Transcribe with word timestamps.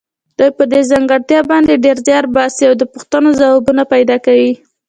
دوی 0.37 0.51
په 0.57 0.63
دې 0.71 0.81
ځانګړتیا 0.91 1.39
باندې 1.51 1.81
ډېر 1.85 1.97
زیار 2.07 2.25
باسي 2.35 2.63
او 2.69 2.75
د 2.77 2.83
پوښتنو 2.93 3.29
ځوابونه 3.39 3.83
پیدا 3.93 4.17
کوي. 4.25 4.53